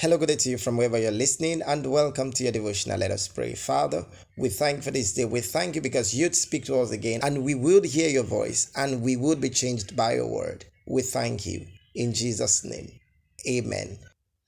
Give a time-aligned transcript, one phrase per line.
[0.00, 2.98] Hello, good day to you from wherever you're listening, and welcome to your devotional.
[2.98, 3.54] Let us pray.
[3.54, 4.04] Father,
[4.36, 5.24] we thank you for this day.
[5.24, 8.70] We thank you because you'd speak to us again, and we would hear your voice,
[8.76, 10.66] and we would be changed by your word.
[10.86, 11.66] We thank you.
[11.94, 12.92] In Jesus' name,
[13.48, 13.98] amen.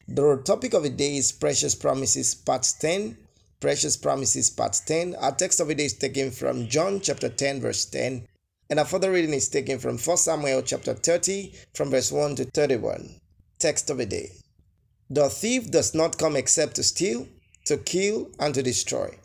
[0.07, 3.17] The topic of the day is Precious Promises, Part 10.
[3.59, 5.15] Precious Promises, Part 10.
[5.15, 8.29] Our text of the day is taken from John chapter 10, verse 10.
[8.69, 12.45] And our further reading is taken from 1 Samuel chapter 30, from verse 1 to
[12.45, 13.19] 31.
[13.59, 14.31] Text of the day.
[15.11, 17.27] The thief does not come except to steal,
[17.65, 19.19] to kill, and to destroy.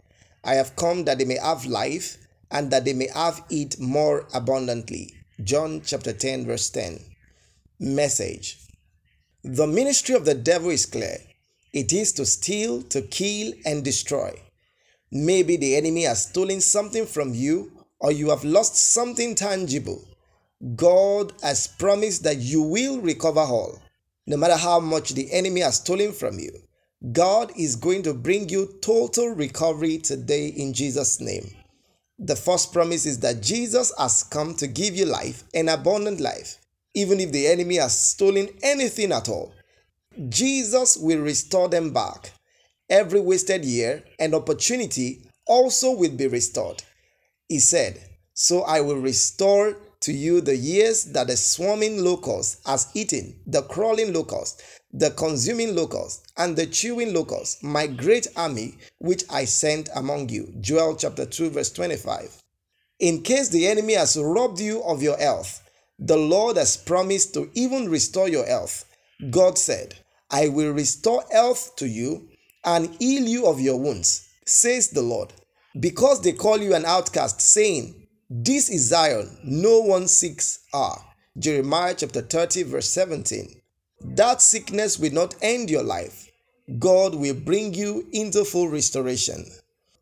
[0.44, 2.18] I have come that they may have life,
[2.52, 5.14] and that they may have it more abundantly.
[5.44, 7.00] John chapter 10, verse 10.
[7.80, 8.60] Message
[9.44, 11.18] The ministry of the devil is clear
[11.74, 14.40] it is to steal, to kill, and destroy.
[15.12, 20.08] Maybe the enemy has stolen something from you, or you have lost something tangible.
[20.76, 23.82] God has promised that you will recover all.
[24.26, 26.52] No matter how much the enemy has stolen from you,
[27.12, 31.50] God is going to bring you total recovery today in Jesus' name.
[32.18, 36.58] The first promise is that Jesus has come to give you life, an abundant life,
[36.94, 39.54] even if the enemy has stolen anything at all.
[40.30, 42.32] Jesus will restore them back.
[42.90, 46.84] Every wasted year and opportunity also will be restored.
[47.50, 48.00] He said,
[48.34, 53.62] So I will restore to you the years that the swarming locust has eaten, the
[53.62, 59.88] crawling locust, the consuming locust, and the chewing locust, my great army which I sent
[59.96, 60.54] among you.
[60.60, 62.44] Joel chapter 2, verse 25.
[63.00, 65.64] In case the enemy has robbed you of your health,
[65.98, 68.84] the Lord has promised to even restore your health.
[69.30, 69.96] God said,
[70.30, 72.28] I will restore health to you
[72.66, 75.32] and heal you of your wounds, says the Lord.
[75.80, 78.03] Because they call you an outcast, saying,
[78.36, 80.96] this is Zion, no one seeks her.
[81.38, 83.62] Jeremiah chapter 30, verse 17.
[84.02, 86.32] That sickness will not end your life.
[86.80, 89.46] God will bring you into full restoration.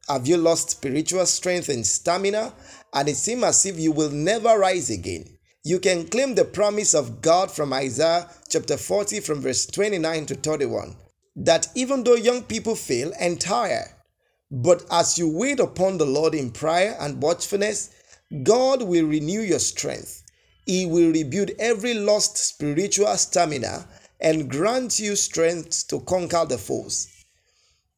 [0.08, 2.54] Have you lost spiritual strength and stamina,
[2.94, 5.26] and it seems as if you will never rise again?
[5.66, 10.36] You can claim the promise of God from Isaiah chapter 40, from verse 29 to
[10.36, 10.96] 31,
[11.36, 13.98] that even though young people fail and tire,
[14.50, 17.90] but as you wait upon the Lord in prayer and watchfulness,
[18.44, 20.24] God will renew your strength.
[20.66, 23.88] He will rebuild every lost spiritual stamina
[24.22, 27.08] and grant you strength to conquer the foes.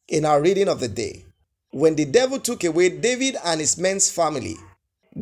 [0.08, 1.24] In our reading of the day,
[1.70, 4.56] when the devil took away David and his men's family,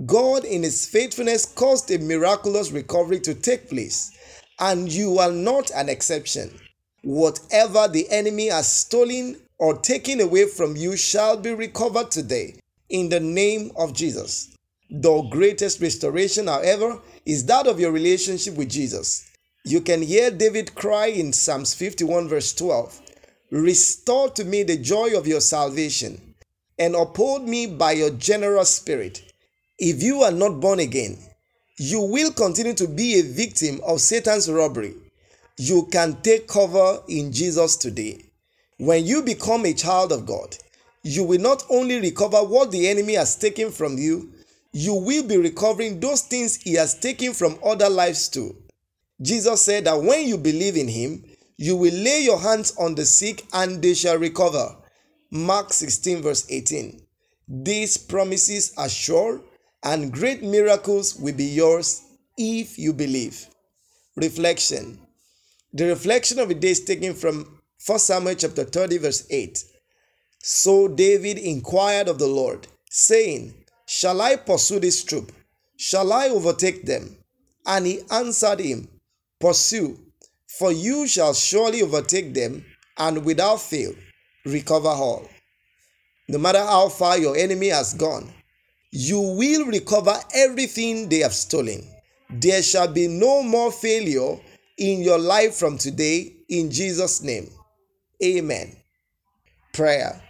[0.06, 4.10] God, in his faithfulness, caused a miraculous recovery to take place,
[4.58, 6.58] and you are not an exception.
[7.04, 12.58] Whatever the enemy has stolen or taken away from you shall be recovered today
[12.88, 14.56] in the name of Jesus.
[14.94, 19.26] The greatest restoration, however, is that of your relationship with Jesus.
[19.64, 23.00] You can hear David cry in Psalms 51, verse 12
[23.50, 26.34] Restore to me the joy of your salvation
[26.78, 29.22] and uphold me by your generous spirit.
[29.78, 31.16] If you are not born again,
[31.78, 34.92] you will continue to be a victim of Satan's robbery.
[35.56, 38.22] You can take cover in Jesus today.
[38.76, 40.54] When you become a child of God,
[41.02, 44.31] you will not only recover what the enemy has taken from you,
[44.72, 48.56] you will be recovering those things he has taken from other lives too.
[49.20, 51.24] Jesus said that when you believe in him,
[51.56, 54.76] you will lay your hands on the sick and they shall recover.
[55.30, 57.00] Mark 16, verse 18.
[57.48, 59.42] These promises are sure
[59.84, 62.02] and great miracles will be yours
[62.38, 63.46] if you believe.
[64.16, 64.98] Reflection.
[65.72, 69.64] The reflection of the day is taken from 1 Samuel chapter 30, verse 8.
[70.38, 73.61] So David inquired of the Lord, saying,
[74.02, 75.30] Shall I pursue this troop?
[75.76, 77.18] Shall I overtake them?
[77.64, 78.88] And he answered him,
[79.38, 79.96] Pursue,
[80.58, 82.64] for you shall surely overtake them,
[82.98, 83.94] and without fail
[84.44, 85.28] recover all.
[86.28, 88.28] No matter how far your enemy has gone,
[88.90, 91.86] you will recover everything they have stolen.
[92.28, 94.36] There shall be no more failure
[94.78, 97.48] in your life from today, in Jesus' name.
[98.20, 98.74] Amen.
[99.72, 100.20] Prayer.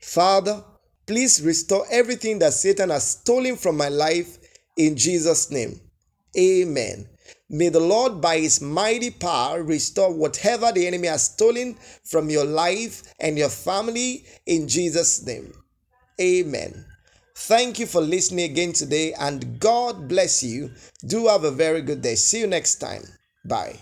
[0.00, 0.62] Father,
[1.06, 4.38] Please restore everything that Satan has stolen from my life
[4.76, 5.80] in Jesus' name.
[6.36, 7.08] Amen.
[7.48, 12.44] May the Lord, by his mighty power, restore whatever the enemy has stolen from your
[12.44, 15.52] life and your family in Jesus' name.
[16.20, 16.84] Amen.
[17.36, 20.72] Thank you for listening again today, and God bless you.
[21.06, 22.14] Do have a very good day.
[22.16, 23.02] See you next time.
[23.44, 23.76] Bye.